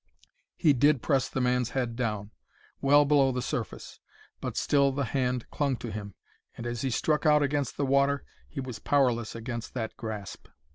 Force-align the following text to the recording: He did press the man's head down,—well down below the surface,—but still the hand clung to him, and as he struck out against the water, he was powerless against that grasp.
He 0.55 0.73
did 0.73 1.03
press 1.03 1.29
the 1.29 1.39
man's 1.41 1.69
head 1.77 1.95
down,—well 1.95 3.01
down 3.03 3.07
below 3.07 3.31
the 3.31 3.39
surface,—but 3.43 4.57
still 4.57 4.91
the 4.91 5.03
hand 5.03 5.47
clung 5.51 5.75
to 5.77 5.91
him, 5.91 6.15
and 6.57 6.65
as 6.65 6.81
he 6.81 6.89
struck 6.89 7.27
out 7.27 7.43
against 7.43 7.77
the 7.77 7.85
water, 7.85 8.25
he 8.49 8.59
was 8.59 8.79
powerless 8.79 9.35
against 9.35 9.75
that 9.75 9.95
grasp. 9.97 10.47